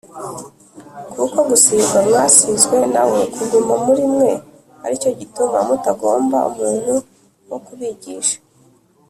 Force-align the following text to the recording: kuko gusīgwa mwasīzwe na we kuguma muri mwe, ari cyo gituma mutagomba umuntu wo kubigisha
kuko 1.15 1.37
gusīgwa 1.49 1.99
mwasīzwe 2.07 2.77
na 2.93 3.03
we 3.11 3.21
kuguma 3.35 3.73
muri 3.85 4.03
mwe, 4.13 4.31
ari 4.85 4.95
cyo 5.01 5.11
gituma 5.19 5.57
mutagomba 5.67 6.37
umuntu 6.49 6.93
wo 7.49 7.57
kubigisha 7.65 8.37